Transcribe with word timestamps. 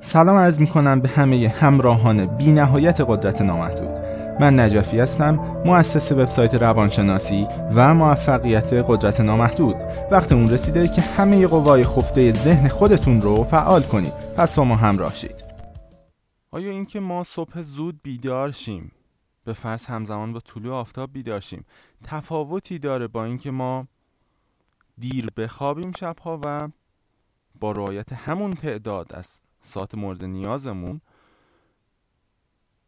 سلام 0.00 0.36
عرض 0.36 0.60
می 0.60 0.66
کنم 0.66 1.00
به 1.00 1.08
همه 1.08 1.48
همراهان 1.48 2.26
بی 2.26 2.52
نهایت 2.52 3.00
قدرت 3.00 3.42
نامحدود. 3.42 3.98
من 4.40 4.60
نجفی 4.60 4.98
هستم 4.98 5.34
مؤسس 5.64 6.12
وبسایت 6.12 6.54
روانشناسی 6.54 7.46
و 7.74 7.94
موفقیت 7.94 8.72
قدرت 8.72 9.20
نامحدود. 9.20 9.76
وقت 10.10 10.32
اون 10.32 10.50
رسیده 10.50 10.88
که 10.88 11.00
همه 11.00 11.46
قوای 11.46 11.84
خفته 11.84 12.32
ذهن 12.32 12.68
خودتون 12.68 13.20
رو 13.20 13.44
فعال 13.44 13.82
کنید. 13.82 14.12
پس 14.36 14.54
با 14.54 14.64
ما 14.64 14.76
همراه 14.76 15.14
شید. 15.14 15.44
آیا 16.50 16.70
اینکه 16.70 17.00
ما 17.00 17.22
صبح 17.22 17.62
زود 17.62 18.00
بیدار 18.02 18.50
شیم؟ 18.50 18.92
به 19.44 19.52
فرض 19.52 19.86
همزمان 19.86 20.32
با 20.32 20.40
طلوع 20.40 20.74
آفتاب 20.74 21.12
بیدار 21.12 21.40
شیم. 21.40 21.64
تفاوتی 22.04 22.78
داره 22.78 23.08
با 23.08 23.24
اینکه 23.24 23.50
ما 23.50 23.86
دیر 24.98 25.30
بخوابیم 25.36 25.92
شبها 25.92 26.40
و 26.44 26.68
با 27.60 27.72
رعایت 27.72 28.12
همون 28.12 28.52
تعداد 28.52 29.16
از 29.16 29.40
ساعت 29.60 29.94
مورد 29.94 30.24
نیازمون 30.24 31.00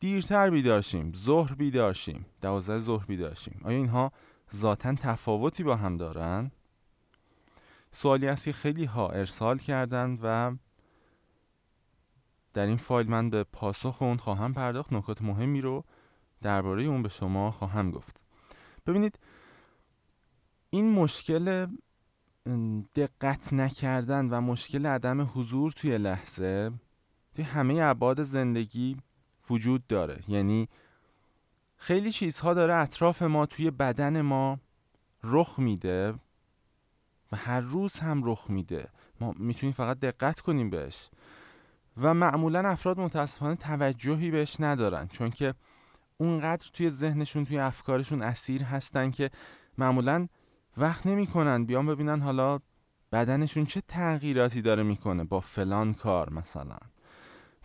دیرتر 0.01 0.51
بیدارشیم 0.51 1.13
ظهر 1.17 1.55
بیدارشیم 1.55 2.27
دوازده 2.41 2.81
ظهر 2.81 3.07
بیدارشیم. 3.07 3.61
آیا 3.65 3.77
اینها 3.77 4.13
ذاتا 4.55 4.95
تفاوتی 4.95 5.63
با 5.63 5.77
هم 5.77 5.97
دارن؟ 5.97 6.51
سوالی 7.91 8.29
است 8.29 8.45
که 8.45 8.53
خیلی 8.53 8.85
ها 8.85 9.09
ارسال 9.09 9.59
کردند 9.59 10.19
و 10.23 10.57
در 12.53 12.67
این 12.67 12.77
فایل 12.77 13.11
من 13.11 13.31
به 13.31 13.45
پاسخ 13.45 14.03
اون 14.03 14.17
خواهم 14.17 14.55
پرداخت. 14.55 14.93
نکات 14.93 15.23
مهمی 15.23 15.61
رو 15.61 15.85
درباره 16.43 16.83
اون 16.83 17.03
به 17.03 17.09
شما 17.09 17.51
خواهم 17.51 17.91
گفت. 17.91 18.23
ببینید 18.87 19.19
این 20.71 20.93
مشکل 20.93 21.67
دقت 22.95 23.53
نکردن 23.53 24.29
و 24.29 24.41
مشکل 24.41 24.87
عدم 24.87 25.23
حضور 25.35 25.71
توی 25.73 25.99
لحظه 25.99 26.73
توی 27.35 27.45
همه 27.45 27.83
ابعاد 27.83 28.23
زندگی 28.23 28.97
وجود 29.51 29.87
داره. 29.87 30.21
یعنی 30.29 30.69
خیلی 31.77 32.13
چیزها 32.13 32.55
داره 32.55 32.75
اطراف 32.75 33.23
ما 33.23 33.47
توی 33.47 33.71
بدن 33.71 34.21
ما 34.21 34.59
رخ 35.25 35.59
میده 35.59 36.15
و 37.33 37.37
هر 37.37 37.61
روز 37.61 37.97
هم 37.97 38.23
رخ 38.25 38.51
میده. 38.51 38.89
ما 39.21 39.35
می‌تونیم 39.39 39.73
فقط 39.73 40.01
دقت 40.01 40.41
کنیم 40.41 40.71
بهش. 40.71 41.11
و 41.97 42.15
معمولا 42.15 42.69
افراد 42.69 43.01
متاسفانه 43.01 43.55
توجهی 43.55 44.31
بهش 44.31 44.57
ندارن 44.61 45.09
چون 45.09 45.31
که 45.31 45.55
اونقدر 46.19 46.71
توی 46.73 46.91
ذهنشون 46.91 47.45
توی 47.45 47.59
افکارشون 47.59 48.23
اسیر 48.23 48.63
هستن 48.63 49.11
که 49.11 49.31
معمولا 49.79 50.29
وقت 50.81 51.07
نمی‌کنن 51.07 51.65
بیان 51.65 51.87
ببینن 51.87 52.21
حالا 52.21 52.59
بدنشون 53.13 53.67
چه 53.67 53.81
تغییراتی 53.81 54.63
داره 54.63 54.83
می‌کنه 54.83 55.25
با 55.25 55.41
فلان 55.41 55.95
کار 55.95 56.33
مثلا. 56.33 56.79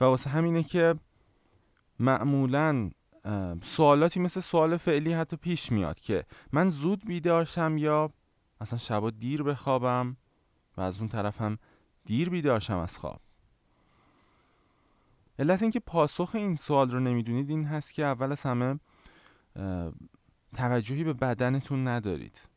و 0.02 0.05
واسه 0.05 0.30
همینه 0.30 0.63
که 0.63 0.95
معمولا 1.99 2.89
سوالاتی 3.61 4.19
مثل 4.19 4.39
سوال 4.39 4.77
فعلی 4.77 5.13
حتی 5.13 5.38
پیش 5.38 5.72
میاد 5.72 5.99
که 5.99 6.25
من 6.52 6.69
زود 6.69 7.05
بیدارشم 7.05 7.77
یا 7.77 8.11
مثلا 8.61 8.80
شبا 8.80 9.09
دیر 9.09 9.44
بخوابم 9.44 10.17
و 10.77 10.81
از 10.81 11.00
اون 11.00 11.09
طرف 11.09 11.41
هم 11.41 11.57
دیر 12.05 12.29
بیدارشم 12.29 12.77
از 12.77 12.97
خواب. 12.97 13.22
علت 15.39 15.61
اینکه 15.61 15.79
پاسخ 15.79 16.31
این 16.33 16.55
سوال 16.55 16.89
رو 16.89 17.00
نمی‌دونید 17.00 17.50
این 17.50 17.66
هست 17.66 17.94
که 17.94 18.05
اول 18.05 18.31
از 18.31 18.41
همه 18.41 18.79
توجهی 20.53 21.03
به 21.03 21.13
بدنتون 21.13 21.88
ندارید. 21.88 22.55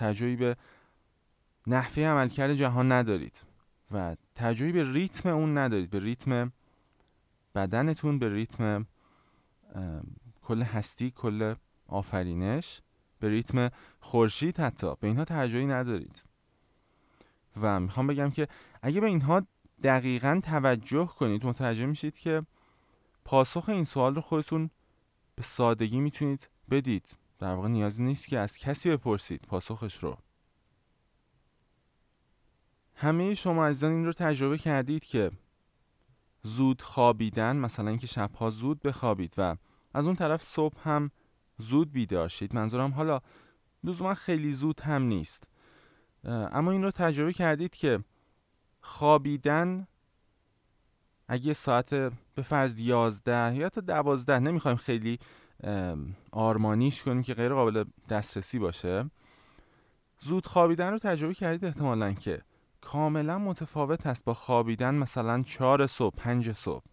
توجهی 0.00 0.36
به 0.36 0.56
نحوه 1.66 2.02
عملکرد 2.02 2.54
جهان 2.54 2.92
ندارید 2.92 3.42
و 3.90 4.16
توجهی 4.34 4.72
به 4.72 4.92
ریتم 4.92 5.28
اون 5.28 5.58
ندارید 5.58 5.90
به 5.90 6.00
ریتم 6.00 6.52
بدنتون 7.54 8.18
به 8.18 8.28
ریتم 8.28 8.86
کل 10.42 10.62
هستی 10.62 11.10
کل 11.10 11.54
آفرینش 11.86 12.80
به 13.20 13.28
ریتم 13.28 13.70
خورشید 14.00 14.60
حتی 14.60 14.94
به 15.00 15.06
اینها 15.08 15.24
توجهی 15.24 15.66
ندارید. 15.66 16.24
و 17.60 17.80
می‌خوام 17.80 18.06
بگم 18.06 18.30
که 18.30 18.48
اگه 18.82 19.00
به 19.00 19.06
اینها 19.06 19.42
دقیقا 19.82 20.40
توجه 20.44 21.06
کنید 21.06 21.46
متوجه 21.46 21.86
میشید 21.86 22.18
که 22.18 22.42
پاسخ 23.24 23.68
این 23.68 23.84
سوال 23.84 24.14
رو 24.14 24.20
خودتون 24.20 24.70
به 25.36 25.42
سادگی 25.42 26.00
می‌تونید 26.00 26.48
بدید. 26.70 27.19
در 27.40 27.54
واقع 27.54 27.68
نیازی 27.68 28.02
نیست 28.02 28.26
که 28.28 28.38
از 28.38 28.56
کسی 28.56 28.90
بپرسید 28.90 29.42
پاسخش 29.42 29.94
رو. 29.94 30.18
همه 32.94 33.34
شما 33.34 33.66
عزیزان 33.66 33.92
این 33.92 34.04
رو 34.04 34.12
تجربه 34.12 34.58
کردید 34.58 35.04
که 35.04 35.30
زود 36.42 36.82
خوابیدن 36.82 37.56
مثلا 37.56 37.88
اینکه 37.88 38.06
شبها 38.06 38.50
زود 38.50 38.80
بخوابید 38.82 39.34
و 39.38 39.56
از 39.94 40.06
اون 40.06 40.16
طرف 40.16 40.42
صبح 40.42 40.88
هم 40.88 41.10
زود 41.58 41.92
بیدار 41.92 42.28
شید. 42.28 42.54
منظورم 42.54 42.90
حالا 42.90 43.20
لزوما 43.84 44.14
خیلی 44.14 44.52
زود 44.52 44.80
هم 44.80 45.02
نیست. 45.02 45.44
اما 46.24 46.70
این 46.70 46.82
رو 46.82 46.90
تجربه 46.90 47.32
کردید 47.32 47.74
که 47.74 48.04
خوابیدن 48.80 49.86
اگه 51.28 51.52
ساعت 51.52 51.94
به 52.34 52.42
فرض 52.42 52.80
یازده 52.80 53.56
یا 53.56 53.68
تا 53.68 53.80
دوازده 53.80 54.38
نمی‌خوایم 54.38 54.76
خیلی 54.76 55.18
آرمانیش 56.32 57.02
کنیم 57.02 57.22
که 57.22 57.34
غیر 57.34 57.54
قابل 57.54 57.84
دسترسی 58.08 58.58
باشه. 58.58 59.10
زود 60.18 60.46
خوابیدن 60.46 60.90
رو 60.90 60.98
تجربه 60.98 61.34
کردید 61.34 61.64
احتمالا 61.64 62.12
که 62.12 62.42
کاملا 62.80 63.38
متفاوت 63.38 64.06
است 64.06 64.24
با 64.24 64.34
خوابیدن 64.34 64.94
مثلا 64.94 65.42
چهار 65.42 65.86
صبح 65.86 66.16
پنج 66.16 66.52
صبح. 66.52 66.84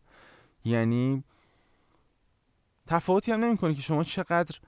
یعنی 0.66 1.24
تفاوتی 2.88 3.32
هم 3.32 3.44
نمی‌کنه 3.44 3.74
که 3.74 3.82
شما 3.82 4.04
چقدر 4.04 4.60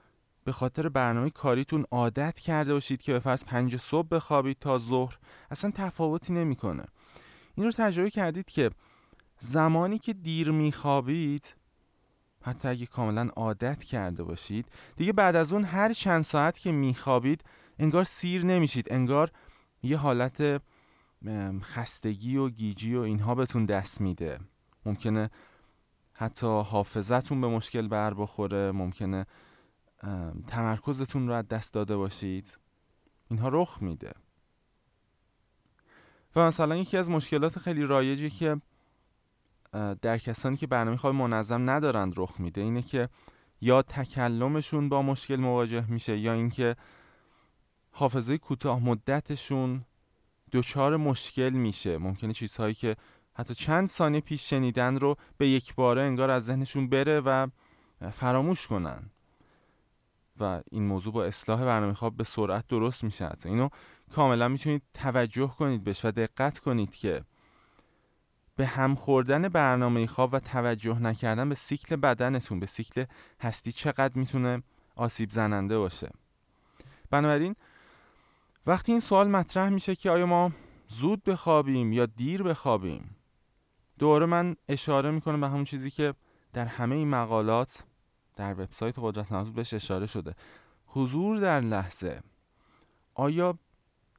به 0.44 0.52
خاطر 0.52 0.88
برنامه 0.88 1.30
کاریتون 1.30 1.84
عادت 1.90 2.38
کرده 2.38 2.72
باشید 2.72 3.02
که 3.02 3.12
به 3.12 3.18
فرض 3.18 3.44
پنج 3.44 3.76
صبح 3.76 4.08
بخوابید 4.08 4.58
تا 4.58 4.78
ظهر. 4.78 5.18
اصلا 5.50 5.70
تفاوتی 5.74 6.32
نمی‌کنه. 6.32 6.84
این 7.54 7.66
رو 7.66 7.72
تجربه 7.72 8.10
کردید 8.10 8.50
که 8.50 8.70
زمانی 9.38 9.98
که 9.98 10.12
دیر 10.12 10.50
میخوابید 10.50 11.54
حتی 12.42 12.68
اگه 12.68 12.86
کاملا 12.86 13.28
عادت 13.36 13.82
کرده 13.82 14.22
باشید 14.22 14.66
دیگه 14.96 15.12
بعد 15.12 15.36
از 15.36 15.52
اون 15.52 15.64
هر 15.64 15.92
چند 15.92 16.22
ساعت 16.22 16.58
که 16.58 16.72
میخوابید 16.72 17.44
انگار 17.78 18.04
سیر 18.04 18.44
نمیشید 18.44 18.92
انگار 18.92 19.30
یه 19.82 19.96
حالت 19.96 20.62
خستگی 21.62 22.36
و 22.36 22.48
گیجی 22.48 22.94
و 22.96 23.00
اینها 23.00 23.34
بهتون 23.34 23.64
دست 23.64 24.00
میده. 24.00 24.40
ممکنه 24.86 25.30
حتی 26.12 26.46
حافظتون 26.46 27.40
به 27.40 27.48
مشکل 27.48 27.88
بر 27.88 28.14
بخوره 28.14 28.72
ممکنه 28.72 29.26
تمرکزتون 30.46 31.28
رو 31.28 31.34
از 31.34 31.48
دست 31.48 31.74
داده 31.74 31.96
باشید. 31.96 32.58
اینها 33.30 33.48
رخ 33.52 33.78
میده. 33.80 34.12
و 36.36 36.46
مثلا 36.46 36.76
یکی 36.76 36.96
از 36.96 37.10
مشکلات 37.10 37.58
خیلی 37.58 37.82
رایجی 37.82 38.30
که 38.30 38.60
در 40.02 40.18
کسانی 40.18 40.56
که 40.56 40.66
برنامه 40.66 40.96
خواب 40.96 41.14
منظم 41.14 41.70
ندارند 41.70 42.14
رخ 42.16 42.40
میده 42.40 42.60
اینه 42.60 42.82
که 42.82 43.08
یا 43.60 43.82
تکلمشون 43.82 44.88
با 44.88 45.02
مشکل 45.02 45.36
مواجه 45.36 45.90
میشه 45.90 46.18
یا 46.18 46.32
اینکه 46.32 46.76
حافظه 47.90 48.38
کوتاه 48.38 48.78
مدتشون 48.78 49.84
دچار 50.52 50.96
مشکل 50.96 51.50
میشه. 51.50 51.98
ممکنه 51.98 52.32
چیزهایی 52.32 52.74
که 52.74 52.96
حتی 53.34 53.54
چند 53.54 53.88
ثانیه 53.88 54.20
پیش 54.20 54.50
شنیدن 54.50 54.96
رو 54.96 55.16
به 55.38 55.48
یک 55.48 55.74
باره 55.74 56.02
انگار 56.02 56.30
از 56.30 56.44
ذهنشون 56.44 56.88
بره 56.88 57.20
و 57.20 57.46
فراموش 58.12 58.66
کنن. 58.66 59.10
و 60.40 60.62
این 60.70 60.86
موضوع 60.86 61.12
با 61.12 61.24
اصلاح 61.24 61.64
برنامه 61.64 61.94
خواب 61.94 62.16
به 62.16 62.24
سرعت 62.24 62.66
درست 62.66 63.04
میشه 63.04 63.30
اینو 63.44 63.68
کاملا 64.12 64.48
می‌تونید 64.48 64.82
توجه 64.94 65.48
کنید 65.58 65.84
بهش 65.84 66.04
و 66.04 66.10
دقت 66.10 66.58
کنید 66.58 66.94
که 66.94 67.24
به 68.60 68.66
هم 68.66 68.94
خوردن 68.94 69.48
برنامه 69.48 70.06
خواب 70.06 70.30
و 70.32 70.40
توجه 70.40 70.98
نکردن 70.98 71.48
به 71.48 71.54
سیکل 71.54 71.96
بدنتون 71.96 72.60
به 72.60 72.66
سیکل 72.66 73.04
هستی 73.40 73.72
چقدر 73.72 74.18
می‌تونه 74.18 74.62
آسیب 74.96 75.30
زننده 75.30 75.78
باشه. 75.78 76.10
بنابراین 77.10 77.56
وقتی 78.66 78.92
این 78.92 79.00
سوال 79.00 79.28
مطرح 79.28 79.68
میشه 79.68 79.94
که 79.94 80.10
آیا 80.10 80.26
ما 80.26 80.52
زود 80.88 81.24
بخوابیم 81.24 81.92
یا 81.92 82.06
دیر 82.06 82.42
بخوابیم 82.42 83.16
دوباره 83.98 84.26
من 84.26 84.56
اشاره 84.68 85.10
می‌کنم 85.10 85.40
به 85.40 85.48
همون 85.48 85.64
چیزی 85.64 85.90
که 85.90 86.14
در 86.52 86.66
همه 86.66 86.96
این 86.96 87.08
مقالات 87.08 87.84
در 88.36 88.52
وبسایت 88.52 88.94
قدرت 88.98 89.32
نامحدود 89.32 89.54
بهش 89.54 89.74
اشاره 89.74 90.06
شده. 90.06 90.34
حضور 90.86 91.38
در 91.38 91.60
لحظه. 91.60 92.20
آیا 93.14 93.58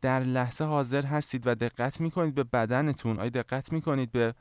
در 0.02 0.20
لحظه 0.20 0.66
حاضر 0.66 1.06
هستید 1.06 1.48
و 1.48 1.56
دقت 1.56 2.02
می‌کنید 2.02 2.36
به 2.36 2.44
بدنتون. 2.44 3.20
آیا 3.20 3.30
دقت 3.30 3.72
می‌کنید 3.72 4.12
به 4.12 4.36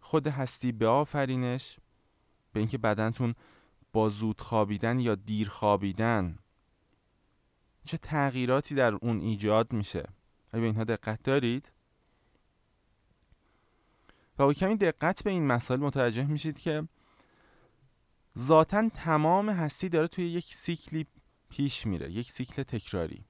خود 0.00 0.26
هستی 0.26 0.72
به 0.72 0.86
آفرینش؟ 0.86 1.76
به 2.52 2.60
اینکه 2.60 2.78
بدنتون 2.78 3.34
با 3.92 4.08
زود 4.08 4.40
خوابیدن 4.40 5.00
یا 5.00 5.14
دیر 5.14 5.48
خوابیدن. 5.48 6.38
چه 7.84 7.98
تغییراتی 7.98 8.74
در 8.74 8.94
اون 8.94 9.20
ایجاد 9.20 9.72
میشه؟ 9.72 10.08
آیا 10.52 10.60
به 10.60 10.66
اینها 10.66 10.84
دقت 10.84 11.22
دارید؟ 11.22 11.72
و 14.38 14.44
با 14.44 14.52
کمی 14.52 14.76
دقت 14.76 15.24
به 15.24 15.30
این 15.30 15.46
مسائل 15.46 15.80
متوجه 15.80 16.24
میشید 16.24 16.58
که 16.58 16.88
ذاتا 18.38 18.88
تمام 18.88 19.50
هستی 19.50 19.88
داره 19.88 20.06
توی 20.06 20.28
یک 20.28 20.54
سیکلی 20.54 21.06
پیش 21.48 21.86
میره 21.86 22.10
یک 22.10 22.30
سیکل 22.30 22.62
تکراری. 22.62 23.24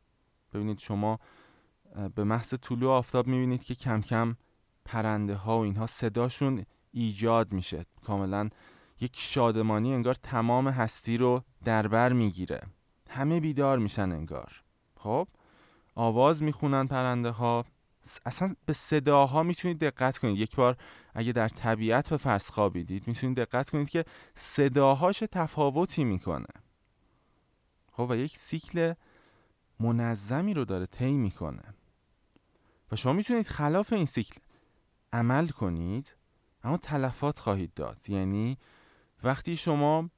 ببینید 0.53 0.79
شما 0.79 1.21
به 2.15 2.25
محض 2.25 2.55
طلوع 2.55 2.93
آفتاب 2.93 3.27
می‌بینید 3.27 3.65
که 3.65 3.75
کم 3.75 4.01
کم 4.01 4.37
پرنده 4.85 5.35
ها 5.35 5.59
و 5.59 5.63
اینها 5.63 5.87
صداشون 5.87 6.65
ایجاد 6.93 7.53
میشه. 7.53 7.87
کاملا 8.05 8.49
یک 9.01 9.17
شادمانی 9.17 9.95
انگار 9.95 10.15
تمام 10.15 10.69
هستی 10.69 11.17
رو 11.17 11.43
در 11.65 11.89
بر 11.89 12.13
می‌گیره. 12.13 12.61
همه 13.11 13.41
بیدار 13.41 13.79
میشن 13.79 14.13
انگار. 14.13 14.63
خب؟ 14.97 15.29
آواز 15.95 16.43
می‌خونن 16.43 16.87
پرنده 16.87 17.31
ها 17.31 17.65
اصلا 18.27 18.55
به 18.67 18.73
صداها 18.73 19.43
می‌تونید 19.43 19.79
دقت 19.79 20.19
کنید. 20.19 20.39
یک 20.39 20.57
بار 20.57 20.77
اگه 21.15 21.33
در 21.33 21.49
طبیعت 21.49 22.11
به 22.11 22.17
فرض 22.17 22.51
خوابیدید 22.51 23.09
می‌تونید 23.09 23.37
دقت 23.37 23.71
کنید 23.71 23.89
که 23.89 24.05
صداهاش 24.35 25.19
تفاوتی 25.33 26.05
می‌کنه. 26.05 26.47
خب؟ 27.93 28.07
و 28.11 28.17
یک 28.17 28.37
سیکل 28.37 28.95
منظمی 29.81 30.55
رو 30.55 30.65
داره 30.65 30.87
طی 30.87 31.13
می‌کنه. 31.13 31.63
و 32.93 32.97
شما 32.97 33.13
می‌تونید 33.13 33.47
خلاف 33.47 33.93
این 33.93 34.05
سیکل 34.05 34.41
عمل 35.13 35.49
کنید 35.49 36.17
اما 36.65 36.77
تلفات 36.77 37.39
خواهید 37.39 37.75
داد. 37.75 38.11
یعنی 38.11 38.59
وقتی 39.23 39.57
شما 39.57 40.11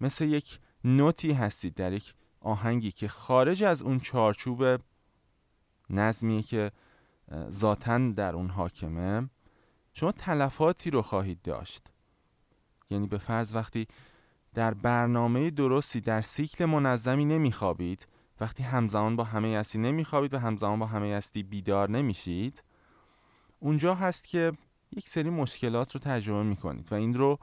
مثل 0.00 0.24
یک 0.24 0.58
نوتی 0.84 1.32
هستید 1.32 1.74
در 1.74 1.92
یک 1.92 2.14
آهنگی 2.40 2.90
که 2.90 3.08
خارج 3.08 3.64
از 3.64 3.82
اون 3.82 4.00
چارچوب 4.00 4.80
نظمیه 5.90 6.42
که 6.42 6.72
ذاتا 7.50 7.98
در 7.98 8.34
اون 8.34 8.50
حاکمه 8.50 9.28
شما 9.94 10.12
تلفاتی 10.12 10.90
رو 10.90 11.02
خواهید 11.02 11.42
داشت. 11.42 11.92
یعنی 12.90 13.06
به 13.06 13.18
فرض 13.18 13.54
وقتی 13.54 13.86
در 14.54 14.74
برنامه 14.74 15.50
درستی 15.50 16.00
در 16.00 16.20
سیکل 16.20 16.64
منظمی 16.64 17.24
نمیخوابید 17.24 18.06
وقتی 18.40 18.62
همزمان 18.62 19.16
با 19.16 19.24
همه 19.24 19.56
هستی 19.56 19.78
نمیخوابید 19.78 20.34
و 20.34 20.38
همزمان 20.38 20.78
با 20.78 20.86
همه 20.86 21.14
هستی 21.14 21.42
بیدار 21.42 21.90
نمیشید 21.90 22.62
اونجا 23.60 23.94
هست 23.94 24.28
که 24.28 24.52
یک 24.96 25.08
سری 25.08 25.30
مشکلات 25.30 25.94
رو 25.94 26.00
تجربه 26.00 26.42
می‌کنید 26.42 26.92
و 26.92 26.94
این 26.94 27.14
رو 27.14 27.38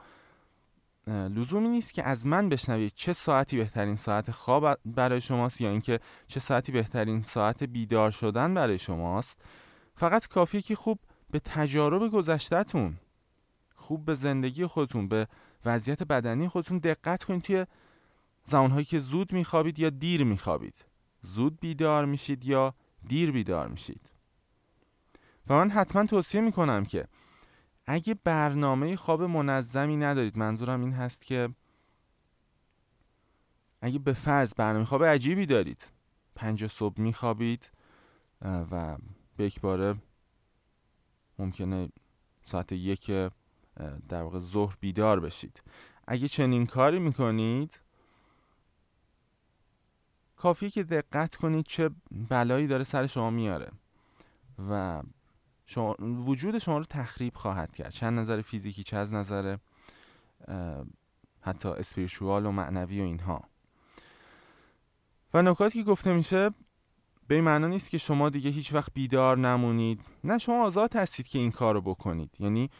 لزومی 1.08 1.68
نیست 1.68 1.94
که 1.94 2.02
از 2.02 2.26
من 2.26 2.48
بشنوید 2.48 2.92
چه 2.94 3.12
ساعتی 3.12 3.56
بهترین 3.56 3.94
ساعت 3.94 4.30
خواب 4.30 4.78
برای 4.84 5.20
شماست 5.20 5.60
یا 5.60 5.70
اینکه 5.70 6.00
چه 6.26 6.40
ساعتی 6.40 6.72
بهترین 6.72 7.22
ساعت 7.22 7.62
بیدار 7.62 8.10
شدن 8.10 8.54
برای 8.54 8.78
شماست. 8.78 9.42
فقط 9.94 10.26
کافیه 10.26 10.60
که 10.60 10.74
خوب 10.74 10.98
به 11.30 11.40
تجارب 11.40 12.08
گذشتهتون 12.08 12.96
خوب 13.74 14.04
به 14.04 14.14
زندگی 14.14 14.66
خودتون 14.66 15.08
به 15.08 15.28
وضعیت 15.64 16.02
بدنی 16.02 16.48
خودتون 16.48 16.78
دقت 16.78 17.24
کنید 17.24 17.42
توی 17.42 17.66
زمانهایی 18.48 18.84
که 18.84 18.98
زود 18.98 19.32
میخوابید 19.32 19.78
یا 19.78 19.90
دیر 19.90 20.24
میخوابید. 20.24 20.84
زود 21.22 21.60
بیدار 21.60 22.04
میشید 22.04 22.44
یا 22.44 22.74
دیر 23.06 23.30
بیدار 23.30 23.68
میشید. 23.68 24.12
و 25.46 25.54
من 25.54 25.70
حتما 25.70 26.06
توصیه 26.06 26.40
می‌کنم 26.40 26.84
که 26.84 27.08
اگه 27.86 28.14
برنامه 28.14 28.96
خواب 28.96 29.22
منظمی 29.22 29.96
ندارید 29.96 30.38
منظورم 30.38 30.80
این 30.80 30.92
هست 30.92 31.22
که 31.22 31.48
اگه 33.80 33.98
به 33.98 34.12
فرض 34.12 34.54
برنامه 34.54 34.84
خواب 34.84 35.04
عجیبی 35.04 35.46
دارید 35.46 35.90
پنج 36.34 36.66
صبح 36.66 37.00
میخوابید 37.00 37.70
و 38.42 38.98
به 39.36 39.44
یک 39.44 39.60
باره 39.60 39.94
ممکنه 41.38 41.88
ساعت 42.44 42.72
یک 42.72 43.06
در 44.08 44.22
واقع 44.22 44.38
ظهر 44.38 44.76
بیدار 44.80 45.20
بشید. 45.20 45.62
اگه 46.06 46.28
چنین 46.28 46.66
کاری 46.66 46.98
می‌کنید 46.98 47.80
کافیه 50.36 50.70
که 50.70 50.82
دقت 50.82 51.36
کنید 51.36 51.66
چه 51.66 51.90
بلایی 52.28 52.66
داره 52.66 52.84
سر 52.84 53.06
شما 53.06 53.30
میاره. 53.30 53.70
و 54.70 55.02
شما 55.66 55.96
وجود 56.00 56.58
شما 56.58 56.78
رو 56.78 56.84
تخریب 56.84 57.34
خواهد 57.34 57.74
کرد. 57.74 57.90
چه 57.90 58.10
نظر 58.10 58.40
فیزیکی 58.40 58.82
چه 58.82 58.96
از 58.96 59.14
نظر 59.14 59.56
حتی 61.40 61.68
اسپریشوال 61.68 62.46
و 62.46 62.50
معنوی 62.50 63.00
و 63.00 63.04
اینها. 63.04 63.42
و 65.34 65.42
نکاتی 65.42 65.84
که 65.84 65.90
گفته 65.90 66.12
میشه 66.12 66.50
به 67.28 67.34
این 67.34 67.44
معنا 67.44 67.66
نیست 67.66 67.90
که 67.90 67.98
شما 67.98 68.30
دیگه 68.30 68.50
هیچ 68.50 68.74
وقت 68.74 68.94
بیدار 68.94 69.38
نمونید. 69.38 70.00
نه 70.24 70.38
شما 70.38 70.64
آزاد 70.64 70.96
هستید 70.96 71.26
که 71.26 71.38
این 71.38 71.50
کار 71.50 71.74
رو 71.74 71.80
بکنید. 71.80 72.36
یعنی 72.38 72.70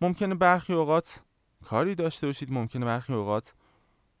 ممکنه 0.00 0.34
برخی 0.34 0.72
اوقات 0.72 1.22
کاری 1.64 1.94
داشته 1.94 2.26
باشید 2.26 2.52
ممکنه 2.52 2.86
برخی 2.86 3.12
اوقات 3.12 3.54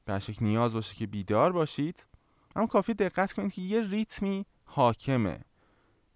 به 0.04 0.20
نیاز 0.40 0.74
باشه 0.74 0.94
که 0.94 1.06
بیدار 1.06 1.52
باشید. 1.52 2.06
اما 2.56 2.66
کافی 2.66 2.94
دقت 2.94 3.32
کنید 3.32 3.52
که 3.52 3.62
یه 3.62 3.82
ریتمی 3.82 4.46
حاکمه. 4.64 5.40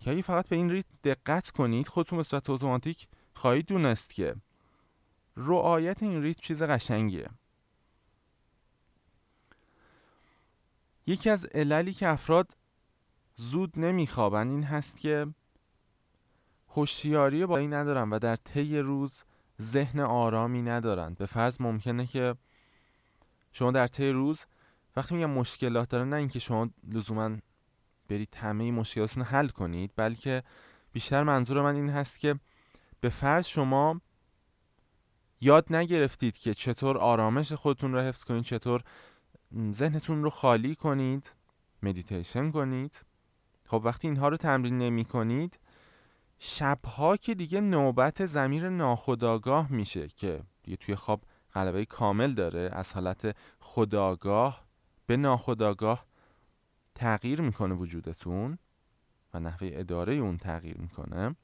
که 0.00 0.10
اگه 0.10 0.22
فقط 0.22 0.48
به 0.48 0.56
این 0.56 0.70
ریتم 0.70 0.94
دقت 1.04 1.50
کنید 1.50 1.88
خودتون 1.88 2.16
به 2.16 2.22
صورت 2.22 2.50
اتوماتیک 2.50 3.08
خواهید 3.34 3.66
دونست 3.66 4.10
که 4.10 4.34
رعایت 5.36 6.02
این 6.02 6.22
ریتم 6.22 6.40
چیز 6.42 6.62
قشنگیه. 6.62 7.28
یکی 11.06 11.30
از 11.30 11.44
عللی 11.44 11.92
که 11.92 12.08
افراد 12.08 12.56
زود 13.36 13.78
نمیخوابن 13.78 14.48
این 14.48 14.62
هست 14.62 14.96
که 14.96 15.26
هوشیاری 16.68 17.46
بالایی 17.46 17.68
ندارن 17.68 18.10
و 18.10 18.18
در 18.18 18.36
طی 18.36 18.78
روز 18.78 19.24
ذهن 19.62 20.00
آرامی 20.00 20.62
ندارن. 20.62 21.14
به 21.14 21.26
فرض 21.26 21.60
ممکنه 21.60 22.06
که 22.06 22.34
شما 23.52 23.70
در 23.70 23.86
طی 23.86 24.10
روز 24.10 24.46
وقتی 24.98 25.14
میگم 25.14 25.30
مشکلات 25.30 25.88
داره 25.88 26.04
نه 26.04 26.16
اینکه 26.16 26.38
شما 26.38 26.70
لزوما 26.88 27.36
برید 28.08 28.34
همه 28.34 28.72
مشکلاتتون 28.72 29.22
رو 29.22 29.28
حل 29.28 29.48
کنید 29.48 29.92
بلکه 29.96 30.42
بیشتر 30.92 31.22
منظور 31.22 31.62
من 31.62 31.74
این 31.74 31.90
هست 31.90 32.20
که 32.20 32.40
به 33.00 33.08
فرض 33.08 33.46
شما 33.46 34.00
یاد 35.40 35.74
نگرفتید 35.74 36.36
که 36.36 36.54
چطور 36.54 36.98
آرامش 36.98 37.52
خودتون 37.52 37.92
رو 37.92 38.00
حفظ 38.00 38.24
کنید 38.24 38.44
چطور 38.44 38.82
ذهنتون 39.72 40.22
رو 40.22 40.30
خالی 40.30 40.74
کنید 40.74 41.32
مدیتیشن 41.82 42.50
کنید. 42.50 43.04
خب 43.64 43.82
وقتی 43.84 44.08
اینها 44.08 44.28
رو 44.28 44.36
تمرین 44.36 44.78
نمی 44.78 45.04
کنید 45.04 45.58
شبها 46.38 47.16
که 47.16 47.34
دیگه 47.34 47.60
نوبت 47.60 48.26
زمیر 48.26 48.68
ناخداگاه 48.68 49.72
میشه 49.72 50.08
که 50.08 50.42
دیگه 50.62 50.76
توی 50.76 50.94
خواب 50.94 51.20
غلبه 51.54 51.84
کامل 51.84 52.34
داره 52.34 52.70
از 52.72 52.92
حالت 52.92 53.36
خداگاه 53.60 54.67
به 55.08 55.16
ناخداگاه 55.16 56.06
تغییر 56.94 57.40
می‌کنه 57.40 57.74
وجودتون 57.74 58.58
و 59.34 59.40
نحوه 59.40 59.70
اداره 59.72 60.14
اون 60.14 60.38
تغییر 60.38 60.78
می‌کنه. 60.78 61.36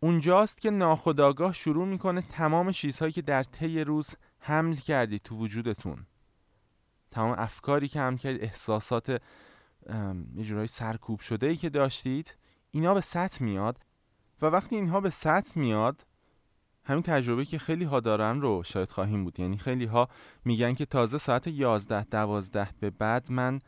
اونجاست 0.00 0.60
که 0.60 0.70
ناخداگاه 0.70 1.52
شروع 1.52 1.86
می‌کنه 1.86 2.22
تمام 2.22 2.70
چیزهایی 2.70 3.12
که 3.12 3.22
در 3.22 3.42
طی 3.42 3.84
روز 3.84 4.14
حمل 4.38 4.74
کردی 4.74 5.18
تو 5.18 5.36
وجودتون. 5.36 6.06
تمام 7.10 7.34
افکاری 7.38 7.88
که 7.88 8.00
حمل 8.00 8.16
کردید 8.16 8.42
احساسات 8.42 9.22
یه 10.34 10.66
سرکوب 10.66 11.20
شده 11.20 11.46
ای 11.46 11.56
که 11.56 11.70
داشتید 11.70 12.36
اینا 12.70 12.94
به 12.94 13.00
سطح 13.00 13.44
میاد 13.44 13.80
و 14.42 14.46
وقتی 14.46 14.76
اینها 14.76 15.00
به 15.00 15.10
سطح 15.10 15.58
میاد 15.58 16.06
همین 16.84 17.02
تجربه 17.02 17.44
که 17.44 17.58
خیلی 17.58 17.84
ها 17.84 18.00
دارن 18.00 18.40
رو 18.40 18.62
شاید 18.62 18.90
خواهیم 18.90 19.24
بود. 19.24 19.40
یعنی 19.40 19.58
خیلی 19.58 19.84
ها 19.84 20.08
میگن 20.44 20.74
که 20.74 20.86
تازه 20.86 21.18
ساعت 21.18 21.46
11 21.46 22.04
12 22.04 22.68
به 22.80 22.90
بعد 22.90 23.32
من 23.32 23.58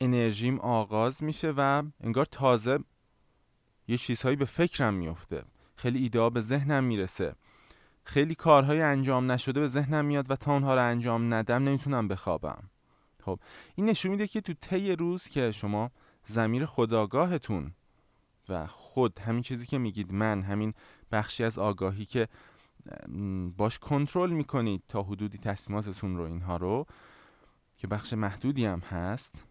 انرژیم 0.00 0.60
آغاز 0.60 1.22
میشه 1.22 1.50
و 1.56 1.82
انگار 2.00 2.24
تازه 2.24 2.78
یه 3.88 3.96
چیزهایی 3.96 4.36
به 4.36 4.44
فکرم 4.44 4.94
میفته 4.94 5.44
خیلی 5.76 5.98
ایده 5.98 6.30
به 6.30 6.40
ذهنم 6.40 6.84
می‌رسه. 6.84 7.34
خیلی 8.04 8.34
کارهای 8.34 8.82
انجام 8.82 9.32
نشده 9.32 9.60
به 9.60 9.66
ذهنم 9.66 10.04
میاد 10.04 10.30
و 10.30 10.36
تا 10.36 10.52
اونها 10.52 10.74
رو 10.74 10.84
انجام 10.84 11.34
ندم 11.34 11.64
نمی‌تونم 11.64 12.08
بخوابم. 12.08 12.70
خب 13.22 13.40
این 13.74 13.88
نشون 13.88 14.10
میده 14.10 14.26
که 14.26 14.40
تو 14.40 14.54
طی 14.60 14.92
روز 14.92 15.28
که 15.28 15.50
شما 15.50 15.90
زمیر 16.24 16.66
خداگاهتون 16.66 17.72
و 18.50 18.66
خود 18.66 19.18
همین 19.18 19.42
چیزی 19.42 19.66
که 19.66 19.78
میگید 19.78 20.12
من 20.12 20.42
همین 20.42 20.74
بخشی 21.12 21.44
از 21.44 21.58
آگاهی 21.58 22.04
که 22.04 22.28
باش 23.56 23.78
کنترل 23.78 24.30
می‌کنید 24.30 24.82
تا 24.88 25.02
حدودی 25.02 25.38
تصمیماتتون 25.38 26.16
رو 26.16 26.22
اینها 26.24 26.56
رو 26.56 26.86
که 27.76 27.86
بخش 27.86 28.12
محدودی 28.12 28.66
هم 28.66 28.78
هست. 28.78 29.44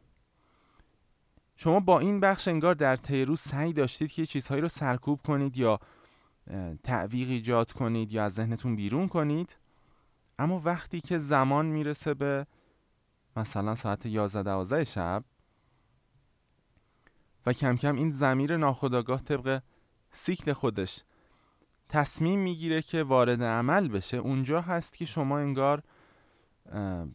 شما 1.56 1.80
با 1.80 2.00
این 2.00 2.20
بخش 2.20 2.48
انگار 2.48 2.76
در 2.76 2.96
طی 2.96 3.26
روز 3.26 3.42
سعی 3.42 3.74
داشتید 3.74 4.12
که 4.12 4.26
چیزهایی 4.26 4.62
رو 4.62 4.68
سرکوب 4.68 5.22
کنید 5.22 5.58
یا 5.58 5.80
تعویق 6.84 7.30
ایجاد 7.30 7.72
کنید 7.72 8.14
یا 8.14 8.24
از 8.24 8.34
ذهنتون 8.34 8.76
بیرون 8.76 9.08
کنید. 9.08 9.58
اما 10.40 10.60
وقتی 10.60 11.02
که 11.02 11.18
زمان 11.18 11.66
می‌رسه 11.66 12.14
به 12.14 12.48
مثلا 13.36 13.76
ساعت 13.76 14.06
11 14.06 14.44
12 14.44 14.84
شب 14.84 15.24
و 17.46 17.54
کم 17.54 17.76
کم 17.76 17.96
این 17.96 18.12
زمیر 18.12 18.58
ناخداگاه 18.58 19.22
طبق 19.22 19.62
سیکل 20.12 20.54
خودش 20.54 21.04
تصمیم 21.90 22.40
می‌گیره 22.40 22.82
که 22.82 23.04
وارد 23.04 23.44
عمل 23.44 23.88
بشه. 23.88 24.18
اونجا 24.18 24.62
هست 24.62 24.94
که 24.94 25.06
شما 25.06 25.40
انگار 25.40 25.84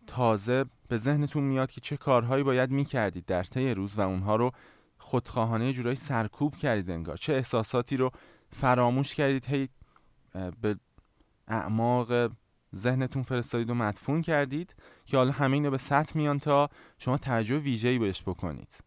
تازه 0.06 0.64
به 0.88 0.96
ذهنتون 0.96 1.42
میاد 1.44 1.70
که 1.70 1.80
چه 1.80 1.96
کارهایی 1.96 2.44
باید 2.44 2.70
می‌کردید 2.70 3.26
در 3.26 3.42
طی 3.42 3.74
روز 3.74 3.98
و 3.98 4.00
اونها 4.00 4.36
رو 4.36 4.50
خودخواهانه 4.98 5.72
جورایی 5.72 5.96
سرکوب 5.96 6.56
کردید 6.56 6.90
انگار. 6.90 7.16
چه 7.16 7.32
احساساتی 7.32 7.96
رو 7.96 8.10
فراموش 8.50 9.14
کردید؟ 9.14 9.46
هی 9.46 9.68
به 10.60 10.76
اعماق 11.48 12.32
ذهنتون 12.76 13.22
فرستادید 13.22 13.70
و 13.70 13.74
مدفون 13.74 14.22
کردید 14.22 14.74
که 15.04 15.16
حالا 15.16 15.32
همه 15.32 15.54
اینو 15.54 15.70
به 15.70 15.78
سطح 15.78 16.16
میان 16.16 16.38
تا 16.38 16.68
شما 16.98 17.18
توجه 17.18 17.58
ویژه‌ای 17.58 17.98
بهش 17.98 18.22
بکنید. 18.22 18.78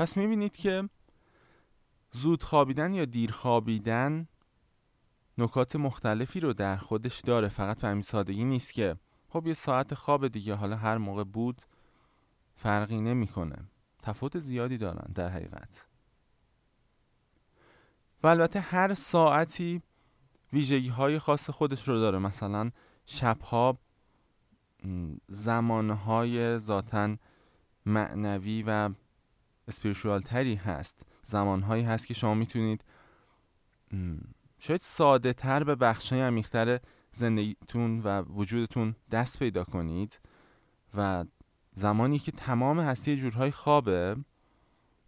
پس 0.00 0.16
می‌بینید 0.16 0.56
که 0.56 0.88
زود 2.12 2.42
خوابیدن 2.42 2.94
یا 2.94 3.04
دیر 3.04 3.32
خوابیدن 3.32 4.28
نکات 5.38 5.76
مختلفی 5.76 6.40
رو 6.40 6.52
در 6.52 6.76
خودش 6.76 7.20
داره. 7.20 7.48
فقط 7.48 7.80
به 7.80 7.88
همین 7.88 8.02
سادگی 8.02 8.44
نیست 8.44 8.72
که 8.72 8.96
خب 9.28 9.46
یه 9.46 9.54
ساعت 9.54 9.94
خواب 9.94 10.28
دیگه 10.28 10.54
حالا 10.54 10.76
هر 10.76 10.98
موقع 10.98 11.24
بود 11.24 11.62
فرقی 12.54 13.00
نمی‌کنه. 13.00 13.56
تفاوت 14.02 14.38
زیادی 14.38 14.78
دارن 14.78 15.12
در 15.14 15.28
حقیقت. 15.28 15.86
و 18.22 18.26
البته 18.26 18.60
هر 18.60 18.94
ساعتی 18.94 19.82
ویژگی 20.52 20.88
های 20.88 21.18
خاص 21.18 21.50
خودش 21.50 21.88
رو 21.88 21.98
داره. 21.98 22.18
مثلا 22.18 22.70
شبها 23.06 23.78
زمانهای 25.28 26.58
ذاتا 26.58 27.16
معنوی 27.86 28.64
و 28.66 28.90
اسپریشوال 29.70 30.20
تری 30.20 30.54
هست. 30.54 31.02
زمانهایی 31.22 31.84
هست 31.84 32.06
که 32.06 32.14
شما 32.14 32.34
می‌تونید 32.34 32.84
شاید 34.58 34.80
ساده 34.80 35.32
تر 35.32 35.64
به 35.64 35.74
بخشای 35.74 36.20
عمیقتر 36.20 36.80
زندگیتون 37.12 38.00
و 38.00 38.22
وجودتون 38.22 38.94
دست 39.10 39.38
پیدا 39.38 39.64
کنید 39.64 40.20
و 40.94 41.24
زمانی 41.74 42.18
که 42.18 42.32
تمام 42.32 42.80
هستی 42.80 43.16
جورهای 43.16 43.50
خوابه 43.50 44.16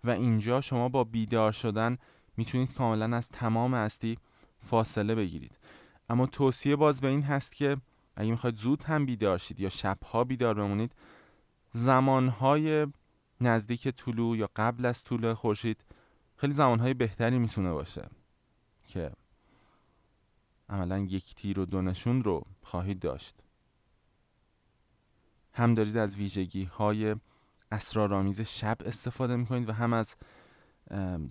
و 0.05 0.11
اینجا 0.11 0.61
شما 0.61 0.89
با 0.89 1.05
بیدار 1.05 1.53
شدن 1.53 1.99
می‌تونید 2.37 2.75
کاملا 2.75 3.17
از 3.17 3.29
تمام 3.29 3.75
هستی 3.75 4.19
فاصله 4.61 5.15
بگیرید. 5.15 5.59
اما 6.09 6.27
توصیه 6.27 6.77
باز 6.77 7.01
به 7.01 7.09
این 7.09 7.23
هست 7.23 7.53
که 7.55 7.77
اگه 8.17 8.31
می‌خواید 8.31 8.57
زود 8.57 8.85
هم 8.85 9.07
بیدار 9.07 9.39
شید 9.39 9.61
یا 9.61 9.69
شبها 9.69 10.25
بیدار 10.25 10.55
بمونید 10.55 10.93
زمانهای 11.73 12.87
نزدیک 13.43 13.89
طلوع 13.89 14.37
یا 14.37 14.51
قبل 14.57 14.85
از 14.85 15.03
طلوع 15.03 15.35
خورشید 15.35 15.85
خیلی 16.37 16.55
زمانهای 16.55 16.95
بهتری 16.95 17.39
می‌تونه 17.39 17.73
باشه 17.73 18.09
که 18.87 19.13
عملا 20.69 20.99
یک 20.99 21.35
تیر 21.35 21.61
و 21.61 21.65
دو 21.65 21.83
نشون 21.83 22.25
رو 22.25 22.47
خواهید 22.63 22.99
داشت. 22.99 23.37
هم 25.53 25.75
دارید 25.75 25.97
از 25.97 26.17
ویژگی 26.17 26.65
های 26.65 27.17
اسرارآمیز 27.73 28.41
شب 28.41 28.77
استفاده 28.87 29.37
می‌کنید 29.37 29.69
و 29.69 29.73
هم 29.73 29.93
از 29.93 30.17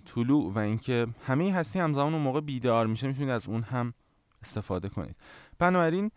طلوع 0.04 0.52
و 0.52 0.58
اینکه 0.58 1.06
همه 1.26 1.52
هستی 1.52 1.78
همزمان 1.78 2.14
اون 2.14 2.22
موقع 2.22 2.40
بیدار 2.40 2.86
میشه 2.86 3.06
می‌تونید 3.06 3.30
از 3.30 3.46
اون 3.46 3.62
هم 3.62 3.94
استفاده 4.42 4.88
کنید. 4.88 5.16
بنابراین 5.58 6.10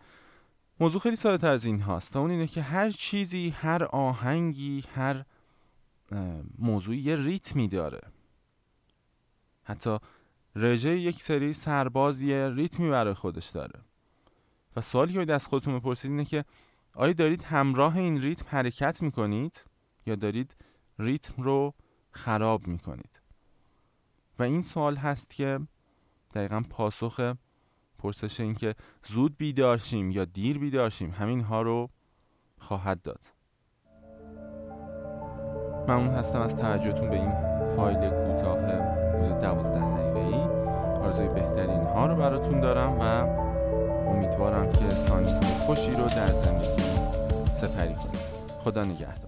موضوع 0.80 1.02
خیلی 1.02 1.16
ساده 1.16 1.38
تر 1.38 1.52
از 1.52 1.66
این 1.66 1.82
هاست 1.82 2.14
تا 2.14 2.20
اون 2.20 2.32
اینه 2.32 2.48
که 2.48 2.62
هر 2.62 2.90
چیزی 2.90 3.50
هر 3.50 3.84
آهنگی 3.84 4.84
هر 4.96 5.26
موضوعی 6.58 6.98
یه 6.98 7.16
ریتمی 7.16 7.68
داره. 7.68 8.02
حتی 9.64 9.98
رژه 10.56 11.00
یک 11.00 11.24
سری 11.24 11.54
سرباز 11.54 12.22
یه 12.22 12.50
ریتمی 12.50 12.90
برای 12.90 13.14
خودش 13.14 13.50
داره. 13.50 13.82
و 14.76 14.82
سوالی 14.82 15.26
که 15.26 15.34
از 15.34 15.48
خودتون 15.48 15.80
بپرسید 15.80 16.12
اینه 16.12 16.26
که 16.26 16.46
آیا 16.94 17.14
دارید 17.14 17.44
همراه 17.44 17.98
این 17.98 18.22
ریتم 18.22 18.46
حرکت 18.50 19.02
می‌کنید 19.02 19.66
یا 20.06 20.16
دارید 20.16 20.56
ریتم 21.00 21.44
رو 21.44 21.74
خراب 22.12 22.68
می‌کنید؟ 22.68 23.22
و 24.40 24.44
این 24.44 24.62
سوال 24.62 24.96
هست 24.96 25.30
که 25.30 25.60
دقیقا 26.34 26.64
پاسخ 26.70 27.34
پرسش 27.98 28.40
این 28.40 28.56
که 28.56 28.76
زود 29.04 29.38
بیدارشیم 29.38 30.12
یا 30.12 30.26
دیر 30.26 30.58
بیدارشیم 30.60 31.12
همین 31.12 31.42
ها 31.42 31.62
رو 31.62 31.90
خواهد 32.58 33.02
داد. 33.02 33.35
ممنون 35.88 36.14
هستم 36.14 36.42
از 36.42 36.56
توجهتون 36.56 37.10
به 37.10 37.16
این 37.16 37.32
فایل 37.76 38.10
کوتاه 38.10 38.60
حدود 38.60 39.40
دوازده 39.40 39.80
دقیقه 39.80 40.20
ای 40.20 40.44
آرزوی 41.04 41.28
بهترین 41.28 41.84
ها 41.84 42.06
رو 42.06 42.16
براتون 42.16 42.60
دارم 42.60 43.00
و 43.00 43.04
امیدوارم 44.10 44.72
که 44.72 44.90
ثانیه 44.90 45.40
خوشی 45.40 45.92
رو 45.92 46.08
در 46.08 46.28
زندگی 46.28 46.84
سپری 47.54 47.94
کنید. 47.94 48.26
خدا 48.64 48.84
نگهدار. 48.84 49.25